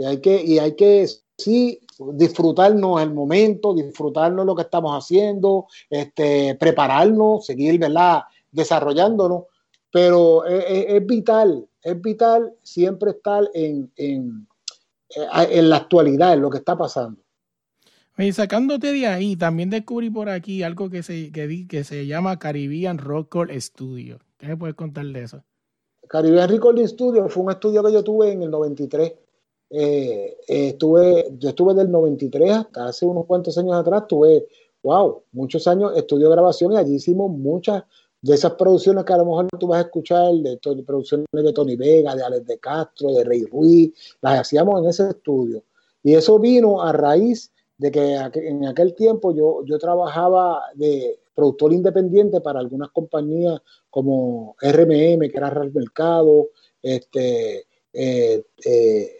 [0.00, 1.78] y hay que, y hay que sí
[2.14, 8.22] disfrutarnos el momento, disfrutarnos lo que estamos haciendo, este, prepararnos, seguir, ¿verdad?
[8.50, 9.44] Desarrollándonos,
[9.92, 14.48] pero es, vital, es vital siempre estar en, en,
[15.10, 17.20] eh, en, la actualidad, en lo que está pasando.
[18.16, 22.38] Y sacándote de ahí, también descubrí por aquí algo que se, que, que se llama
[22.38, 24.18] Caribbean Record Studio.
[24.38, 25.44] ¿Qué me puedes contar de eso?
[26.08, 29.12] Caribbean Record Studio fue un estudio que yo tuve en el 93.
[29.70, 34.46] Eh, estuve, yo estuve del 93 hasta hace unos cuantos años atrás, tuve,
[34.82, 37.84] wow, muchos años estudio de grabación y allí hicimos muchas
[38.20, 41.76] de esas producciones que a lo mejor tú vas a escuchar, de, producciones de Tony
[41.76, 45.62] Vega, de Alex de Castro, de Rey Ruiz, las hacíamos en ese estudio.
[46.02, 51.72] Y eso vino a raíz de que en aquel tiempo yo, yo trabajaba de productor
[51.72, 56.48] independiente para algunas compañías como RMM, que era Real Mercado,
[56.82, 59.19] este, eh, eh,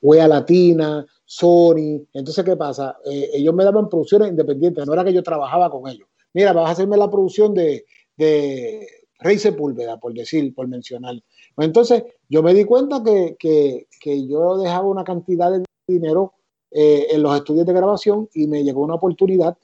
[0.00, 2.06] Wea Latina, Sony.
[2.12, 2.96] Entonces, ¿qué pasa?
[3.04, 6.08] Eh, ellos me daban producciones independientes, no era que yo trabajaba con ellos.
[6.32, 7.84] Mira, vas a hacerme la producción de,
[8.16, 8.86] de
[9.18, 11.16] Rey Sepúlveda, por decir, por mencionar.
[11.54, 16.34] Pues entonces, yo me di cuenta que, que, que yo dejaba una cantidad de dinero
[16.70, 19.58] eh, en los estudios de grabación y me llegó una oportunidad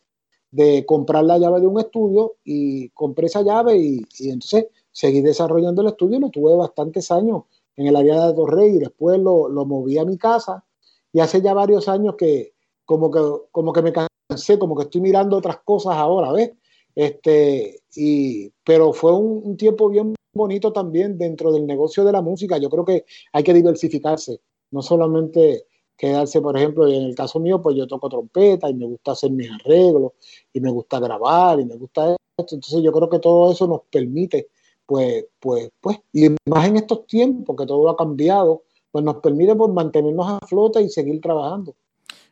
[0.50, 5.20] de comprar la llave de un estudio y compré esa llave y, y entonces seguí
[5.20, 7.44] desarrollando el estudio, lo tuve bastantes años
[7.76, 10.64] en el área de Torrey y después lo, lo moví a mi casa
[11.12, 15.00] y hace ya varios años que como que, como que me cansé, como que estoy
[15.00, 16.52] mirando otras cosas ahora, ¿ves?
[16.94, 22.22] Este, y, pero fue un, un, tiempo bien bonito también dentro del negocio de la
[22.22, 22.58] música.
[22.58, 27.60] Yo creo que hay que diversificarse, no solamente quedarse, por ejemplo, en el caso mío,
[27.60, 30.12] pues yo toco trompeta y me gusta hacer mis arreglos
[30.52, 32.54] y me gusta grabar y me gusta esto.
[32.54, 34.48] Entonces yo creo que todo eso nos permite,
[34.86, 39.54] pues, pues, pues, y más en estos tiempos que todo ha cambiado, pues nos permite
[39.54, 41.74] pues, mantenernos a flote y seguir trabajando.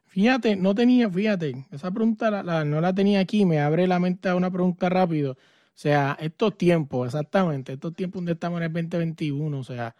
[0.06, 4.28] Fíjate, no tenía, fíjate, esa pregunta la, no la tenía aquí, me abre la mente
[4.28, 5.32] a una pregunta rápido.
[5.32, 5.36] O
[5.76, 9.96] sea, estos tiempos, exactamente, estos tiempos donde estamos en el 2021, o sea,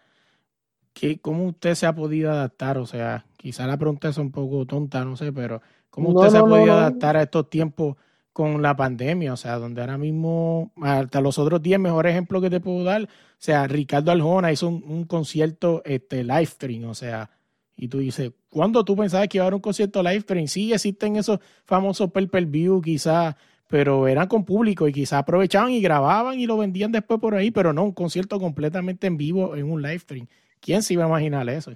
[0.93, 2.77] ¿qué, ¿cómo usted se ha podido adaptar?
[2.77, 6.37] O sea, quizá la pregunta es un poco tonta, no sé, pero ¿cómo usted se
[6.37, 7.97] ha podido adaptar a estos tiempos
[8.35, 9.31] con la pandemia?
[9.31, 13.03] O sea, donde ahora mismo, hasta los otros 10 mejores ejemplos que te puedo dar,
[13.03, 17.29] o sea, Ricardo Aljona hizo un, un concierto este, live stream, o sea,
[17.77, 20.47] y tú dices, ¿cuándo tú pensabas que iba a haber un concierto live stream?
[20.47, 23.35] Sí, existen esos famosos per per view, quizás,
[23.69, 27.51] pero eran con público y quizás aprovechaban y grababan y lo vendían después por ahí,
[27.51, 30.27] pero no, un concierto completamente en vivo en un live stream.
[30.59, 31.71] ¿Quién se iba a imaginar eso?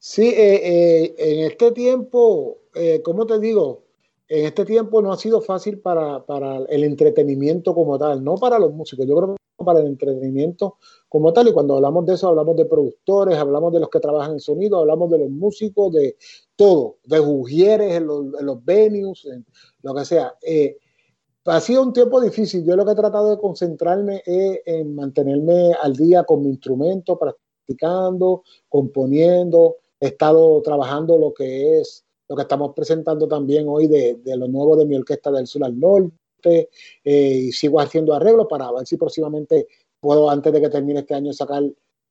[0.00, 3.81] Sí, eh, eh, en este tiempo, eh, ¿cómo te digo?
[4.32, 8.58] En este tiempo no ha sido fácil para, para, el entretenimiento como tal, no para
[8.58, 12.28] los músicos, yo creo que para el entretenimiento como tal, y cuando hablamos de eso,
[12.28, 16.16] hablamos de productores, hablamos de los que trabajan en sonido, hablamos de los músicos, de
[16.56, 19.44] todo, de jugieres en los, en venues, en
[19.82, 20.34] lo que sea.
[20.40, 20.78] Eh,
[21.44, 22.64] ha sido un tiempo difícil.
[22.64, 27.18] Yo lo que he tratado de concentrarme es en mantenerme al día con mi instrumento,
[27.18, 29.76] practicando, componiendo.
[30.00, 34.74] He estado trabajando lo que es lo que estamos presentando también hoy de, lo nuevo
[34.74, 36.70] de mi orquesta del sur al norte.
[37.04, 39.68] Eh, y sigo haciendo arreglos para ver si próximamente
[40.00, 41.62] puedo, antes de que termine este año, sacar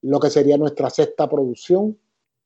[0.03, 1.97] lo que sería nuestra sexta producción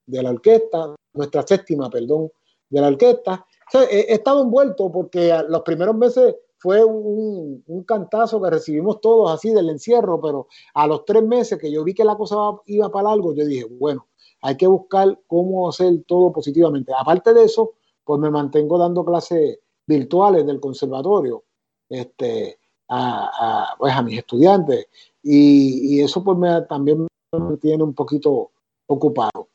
[0.05, 2.31] de la orquesta, nuestra séptima, perdón,
[2.69, 3.45] de la orquesta.
[3.73, 9.69] he, estado envuelto porque los primeros meses fue un, cantazo que recibimos todos así del
[9.69, 13.35] encierro, pero a los tres meses que yo vi que la cosa iba para algo,
[13.35, 14.07] yo dije, bueno,
[14.45, 16.93] hay que buscar cómo hacer todo positivamente.
[16.95, 21.43] Aparte de eso, pues me mantengo dando clases virtuales del conservatorio
[21.89, 24.86] este, a, pues a mis estudiantes
[25.23, 28.51] y, eso pues me, también me tiene un poquito
[28.86, 29.49] ocupado.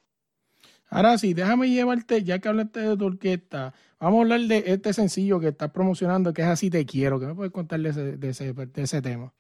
[0.88, 4.92] Ahora sí, déjame llevarte, ya que hablaste de tu orquesta, vamos a hablar de este
[4.92, 7.20] sencillo que estás promocionando, que es Así Te Quiero.
[7.20, 9.33] ¿Qué me puedes contar ese, de ese, de ese tema?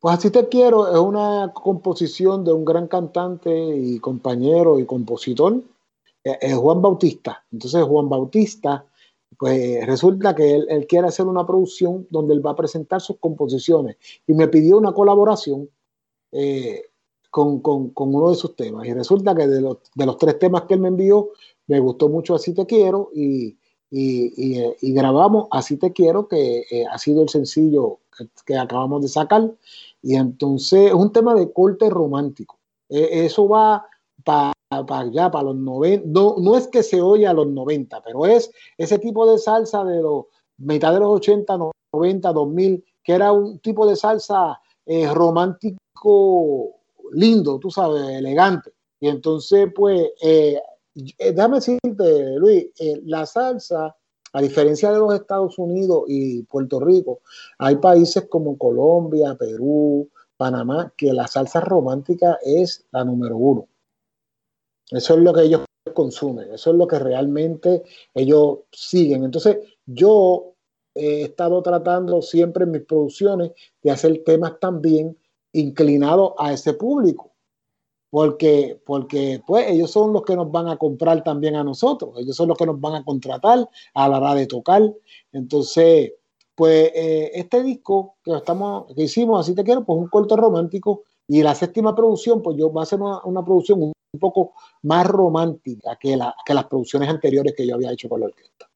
[0.00, 5.62] Pues Así Te Quiero es una composición de un gran cantante y compañero y compositor,
[6.24, 7.44] eh, es Juan Bautista.
[7.52, 8.86] Entonces Juan Bautista,
[9.38, 13.18] pues resulta que él, él quiere hacer una producción donde él va a presentar sus
[13.18, 15.68] composiciones y me pidió una colaboración.
[16.32, 16.86] Eh,
[17.28, 18.86] con, con, con, uno de sus temas.
[18.88, 21.30] Y resulta que de los, de los, tres temas que él me envió,
[21.68, 23.56] me gustó mucho Así Te Quiero y,
[23.90, 29.02] y, y, grabamos Así Te Quiero, que eh, ha sido el sencillo que, que, acabamos
[29.02, 29.50] de sacar.
[30.02, 32.58] Y entonces es un tema de corte romántico.
[32.88, 33.86] E, eso va
[34.24, 34.52] para
[34.86, 36.06] pa allá, para los 90.
[36.06, 39.84] No, no es que se oye a los 90, pero es ese tipo de salsa
[39.84, 40.26] de los
[40.58, 41.58] mitad de los 80,
[41.92, 46.76] 90, 2000, que era un tipo de salsa eh, romántico
[47.12, 48.72] lindo, tú sabes, elegante.
[49.00, 50.10] Y entonces, pues,
[51.18, 53.96] eh, déjame decirte, Luis, eh, la salsa,
[54.32, 57.20] a diferencia de los Estados Unidos y Puerto Rico,
[57.58, 63.68] hay países como Colombia, Perú, Panamá, que la salsa romántica es la número uno.
[64.90, 67.82] Eso es lo que ellos consumen, eso es lo que realmente
[68.14, 69.24] ellos siguen.
[69.24, 70.54] Entonces, yo
[70.94, 75.16] he estado tratando siempre en mis producciones de hacer temas también
[75.52, 77.29] inclinado a ese público.
[78.10, 82.34] Porque, porque pues ellos son los que nos van a comprar también a nosotros, ellos
[82.34, 84.82] son los que nos van a contratar a la hora de tocar.
[85.32, 86.12] Entonces,
[86.56, 91.04] pues eh, este disco que, estamos, que hicimos, así te quiero, pues un corto romántico
[91.26, 95.06] y la séptima producción, pues yo va a ser una, una producción un, poco más
[95.06, 98.68] romántica que, la, que las producciones anteriores que yo había hecho con la orquesta.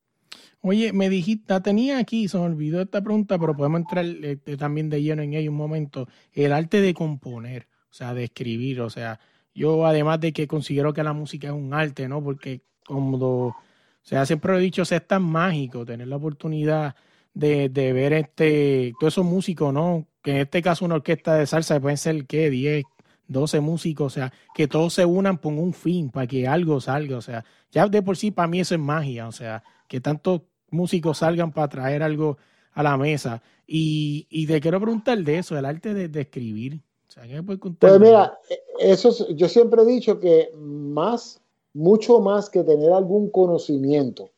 [0.66, 4.88] Oye, me dijiste, tenía aquí, se me olvidó esta pregunta, pero podemos entrar este, también
[4.88, 6.06] de lleno en ella un momento.
[6.32, 9.20] El arte de componer, o sea, de escribir, o sea,
[9.54, 12.24] yo además de que considero que la música es un arte, ¿no?
[12.24, 13.54] Porque como, o
[14.02, 16.96] sea, siempre lo he dicho, o es tan mágico tener la oportunidad
[17.34, 20.08] de, de ver este, todos esos músicos, ¿no?
[20.22, 22.50] Que en este caso una orquesta de salsa pueden ser, ¿qué?
[22.50, 22.82] 10,
[23.28, 27.16] 12 músicos, o sea, que todos se unan por un fin, para que algo salga,
[27.16, 30.48] o sea, ya de por sí para mí eso es magia, o sea, que tanto
[30.68, 32.38] músicos salgan para traer algo
[32.72, 33.40] a la mesa.
[33.68, 36.82] Y, y te quiero preguntar de eso, el arte de, de escribir.
[37.14, 37.90] O sea, ¿qué me contar?
[37.90, 38.40] Pues mira,
[38.80, 41.40] eso yo siempre he dicho que más,
[41.72, 44.30] mucho más que tener algún conocimiento,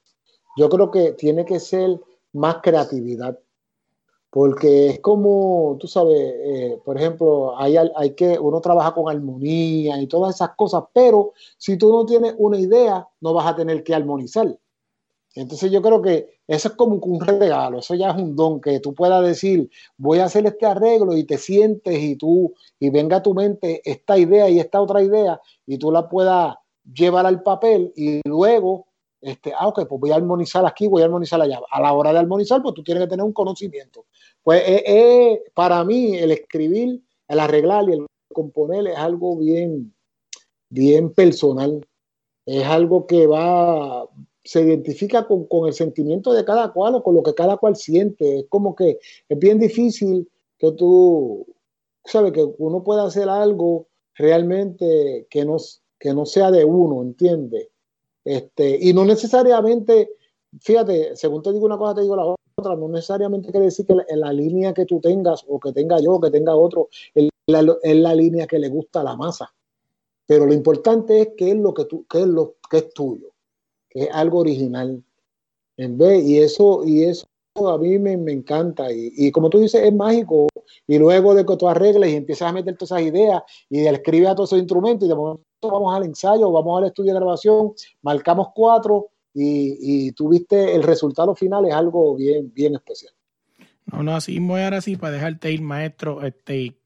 [0.59, 1.99] yo creo que tiene que ser
[2.35, 3.39] más creatividad.
[4.29, 9.99] Porque es como, tú sabes, eh, por ejemplo, hay, hay que, uno trabaja con armonía
[9.99, 13.83] y todas esas cosas, pero si tú no tienes una idea, no vas a tener
[13.85, 14.55] que armonizar.
[15.37, 18.81] Entonces yo creo que eso es como un regalo, eso ya es un don que
[18.81, 19.68] tú puedas decir,
[19.99, 23.83] voy a hacer este arreglo y te sientes y tú, y venga a tu mente
[23.85, 26.57] esta idea y esta otra idea y tú la puedas
[26.90, 28.87] llevar al papel y luego,
[29.20, 31.61] este, ah, ok, pues voy a armonizar aquí, voy a armonizar allá.
[31.70, 34.07] A la hora de armonizar, pues tú tienes que tener un conocimiento.
[34.42, 39.94] Pues eh, eh, para mí el escribir, el arreglar y el componer es algo bien,
[40.70, 41.87] bien personal.
[42.46, 44.07] Es algo que va,
[44.47, 47.77] se identifica con, con, el sentimiento de cada cual o con lo que cada cual
[47.77, 48.41] siente.
[48.41, 51.47] Es como que es bien difícil que tú,
[52.05, 55.57] sabes, que uno pueda hacer algo realmente que no,
[55.99, 57.68] que no sea de uno, ¿entiendes?
[58.25, 60.11] Este, y no necesariamente,
[60.61, 63.95] fíjate, según te digo una cosa, te digo la otra, no necesariamente quiere decir que
[63.95, 67.77] la, la línea que tú tengas o que tenga yo, que tenga otro, es la,
[67.83, 69.53] es la línea que le gusta a la masa.
[70.25, 73.36] Pero lo importante es qué es lo que, tú, qué es lo que es tuyo
[74.03, 75.03] es algo original.
[75.76, 77.26] En vez, y eso, y eso
[77.66, 78.92] a mí me, me encanta.
[78.92, 80.47] Y, y, como tú dices, es mágico.
[80.86, 84.28] Y luego de que tú arregles y empiezas a meter todas esas ideas y escribes
[84.28, 87.72] a todos esos instrumentos y de momento vamos al ensayo, vamos al estudio de grabación,
[88.03, 93.12] marcamos cuatro y, y tú viste el resultado final es algo bien, bien especial.
[93.86, 96.22] No, no, así voy ahora sí para dejarte ir, maestro.
[96.22, 96.76] Este,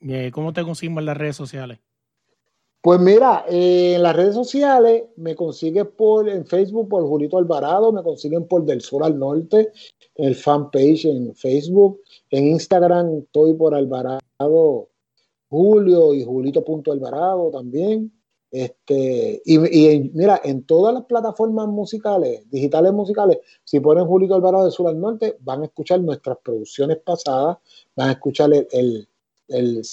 [0.00, 1.78] eh, ¿Cómo te conseguimos en las redes sociales?
[2.82, 7.92] Pues mira, eh, en las redes sociales me consigues por en Facebook por Julito Alvarado,
[7.92, 9.70] me consiguen por Del Sur al Norte,
[10.14, 12.00] en el fanpage en Facebook,
[12.30, 14.88] en Instagram estoy por Alvarado
[15.50, 18.12] Julio y Julito.alvarado también.
[18.50, 19.58] Este, y,
[20.14, 24.98] mira, en todas las plataformas musicales, digitales musicales, si ponen Julito Alvarado del Sur al
[24.98, 27.58] Norte, van a escuchar nuestras producciones pasadas,
[27.94, 29.08] van a escuchar el, el,
[29.48, 29.84] el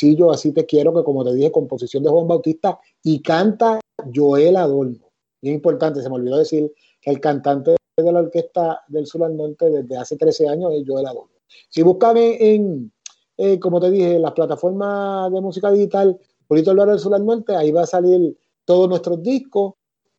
[0.00, 3.80] sencillo Así te quiero, que como te dije, composición de Juan Bautista y canta
[4.14, 5.10] Joel Adorno.
[5.42, 9.36] Es importante, se me olvidó decir que el cantante de la orquesta del Sur al
[9.36, 11.32] Norte desde hace 13 años es Joel Adorno.
[11.68, 12.92] Si buscan en, en
[13.36, 17.54] eh, como te dije, las plataformas de música digital, Julito Alvarado del Sur al Norte,
[17.54, 19.74] ahí va a salir todos nuestros discos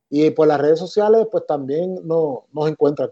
[0.09, 3.11] y por las redes sociales, pues también no, nos encuentran.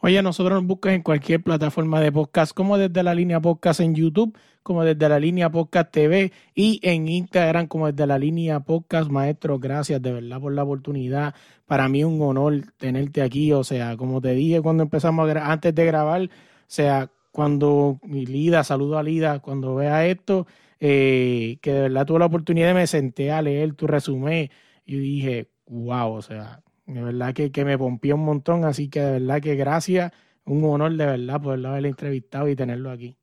[0.00, 3.94] Oye, nosotros nos buscas en cualquier plataforma de podcast, como desde la línea podcast en
[3.94, 9.10] YouTube, como desde la línea podcast TV y en Instagram, como desde la línea podcast.
[9.10, 11.34] Maestro, gracias de verdad por la oportunidad.
[11.64, 13.52] Para mí un honor tenerte aquí.
[13.52, 16.28] O sea, como te dije cuando empezamos antes de grabar, o
[16.66, 20.46] sea, cuando Lida, saludo a Lida, cuando vea esto,
[20.78, 24.50] eh, que de verdad tuve la oportunidad, me senté a leer tu resumen
[24.84, 29.00] y dije, wow, o sea, de verdad que, que me pompió un montón, así que
[29.00, 30.12] de verdad que gracias,
[30.44, 33.16] un honor de verdad poderlo haber entrevistado y tenerlo aquí.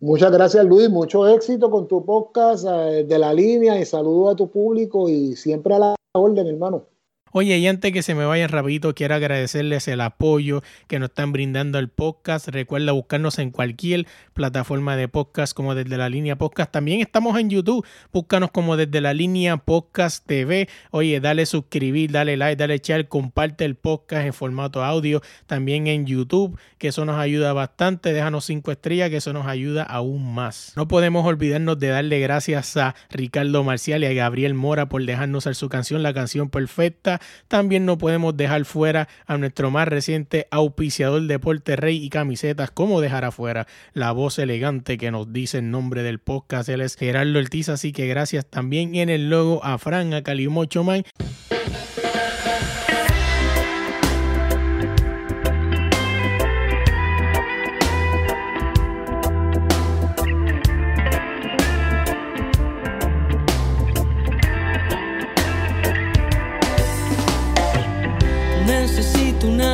[0.00, 4.36] Muchas gracias Luis, mucho éxito con tu podcast eh, de la línea y saludo a
[4.36, 6.86] tu público y siempre a la orden, hermano.
[7.34, 11.32] Oye, y antes que se me vayan rapidito, quiero agradecerles el apoyo que nos están
[11.32, 12.48] brindando al podcast.
[12.48, 16.70] Recuerda buscarnos en cualquier plataforma de podcast como desde la línea podcast.
[16.70, 17.86] También estamos en YouTube.
[18.12, 20.68] Búscanos como desde la línea podcast TV.
[20.90, 25.22] Oye, dale suscribir, dale like, dale share, comparte el podcast en formato audio.
[25.46, 28.12] También en YouTube, que eso nos ayuda bastante.
[28.12, 30.74] Déjanos cinco estrellas, que eso nos ayuda aún más.
[30.76, 35.44] No podemos olvidarnos de darle gracias a Ricardo Marcial y a Gabriel Mora por dejarnos
[35.44, 37.21] su canción, la canción perfecta.
[37.48, 43.00] También no podemos dejar fuera a nuestro más reciente auspiciador Deporte Rey y camisetas, como
[43.00, 46.68] dejar afuera la voz elegante que nos dice el nombre del podcast.
[46.68, 50.84] Él es Gerardo Ortiz, así que gracias también en el logo a Fran, a Calimocho
[50.84, 51.04] Man.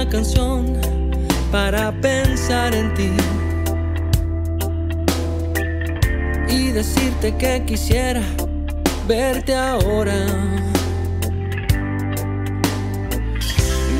[0.09, 0.81] Una canción
[1.53, 3.11] para pensar en ti
[6.49, 8.23] y decirte que quisiera
[9.07, 10.15] verte ahora.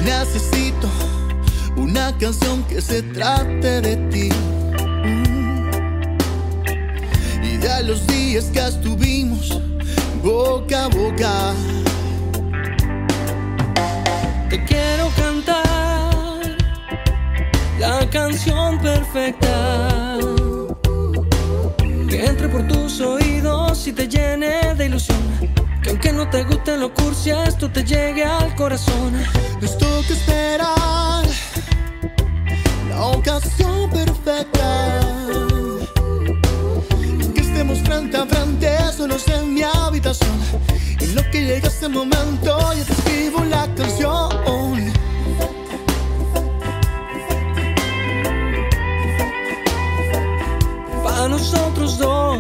[0.05, 0.89] Necesito
[1.77, 4.29] una canción que se trate de ti
[7.43, 9.61] y de los días que estuvimos
[10.23, 11.55] boca a boca.
[14.49, 15.68] Te quiero cantar
[17.79, 20.19] la canción perfecta.
[22.09, 25.19] Que entre por tus oídos y te llene de ilusión.
[25.83, 29.13] Que aunque no te guste lo cursi, esto te llegue al corazón.
[29.61, 31.25] Nos toca esperar
[32.91, 35.01] la ocasión perfecta.
[37.35, 40.39] Que estemos frente a frente, solos en mi habitación.
[41.01, 45.08] En lo que llega ese momento, yo te escribo la canción.
[51.39, 52.39] Nosotros dos.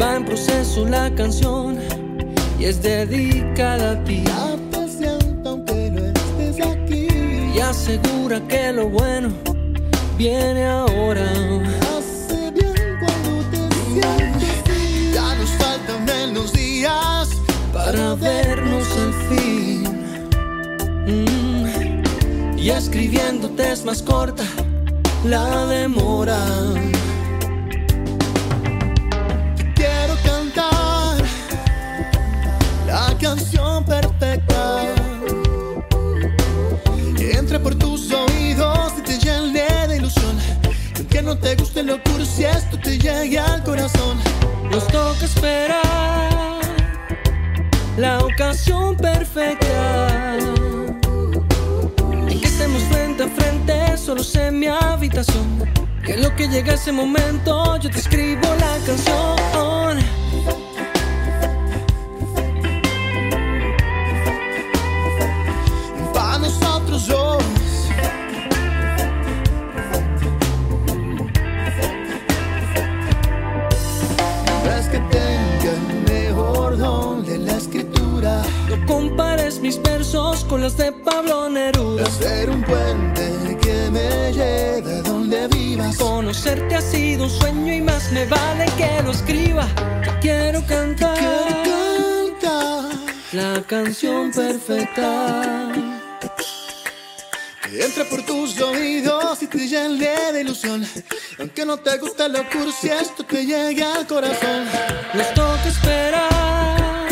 [0.00, 1.78] Va en proceso la canción
[2.58, 4.22] y es dedicada a ti.
[4.54, 7.08] Apacienta aunque no estés aquí.
[7.54, 9.30] Y asegura que lo bueno
[10.16, 11.28] viene ahora.
[11.96, 15.14] Hace bien cuando te sientes.
[15.14, 17.28] Ya nos faltan menos días
[17.72, 19.65] para vernos al fin.
[21.06, 24.42] Mm, Y escribiéndote es más corta
[25.24, 26.38] la demora.
[29.74, 31.16] Quiero cantar
[32.86, 34.82] la canción perfecta.
[37.16, 40.36] Que entre por tus oídos y te llene de ilusión.
[40.96, 44.18] Aunque no te guste lo cursi, esto te llegue al corazón.
[44.72, 46.60] Nos toca esperar
[47.96, 50.38] la ocasión perfecta
[53.16, 55.64] frente frente, solo sé mi habitación.
[56.04, 59.98] Que en lo que llega ese momento, yo te escribo la canción.
[66.12, 67.44] Para nosotros dos.
[74.66, 78.42] Las que tengan mejor don de la escritura.
[78.68, 82.04] No compares mis versos con las de Pablo Neruda.
[82.04, 83.05] Hacer un buen
[86.26, 89.64] Conocerte ha sido un sueño y más me vale que lo escriba.
[90.02, 92.90] Te quiero cantar Quiero cantar.
[93.30, 95.72] la canción perfecta.
[97.62, 100.84] Que entre por tus oídos y te llene de ilusión.
[101.38, 104.64] Aunque no te guste lo cursi, esto te llegue al corazón.
[105.14, 107.06] Nos toca esperar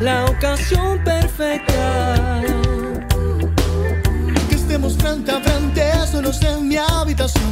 [0.00, 2.42] la ocasión perfecta
[5.06, 7.44] frente a frente, solo en mi habitación.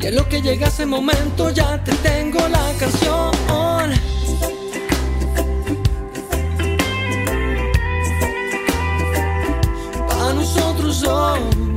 [0.00, 3.32] Y en lo que llega ese momento ya te tengo la canción.
[10.08, 11.73] Para nosotros dos.